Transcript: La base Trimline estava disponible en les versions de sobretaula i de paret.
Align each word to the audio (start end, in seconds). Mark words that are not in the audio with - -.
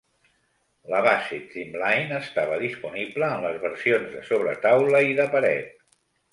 La 0.93 1.01
base 1.07 1.37
Trimline 1.51 2.17
estava 2.21 2.57
disponible 2.65 3.31
en 3.37 3.47
les 3.49 3.63
versions 3.69 4.11
de 4.17 4.27
sobretaula 4.33 5.07
i 5.13 5.17
de 5.23 5.31
paret. 5.39 5.81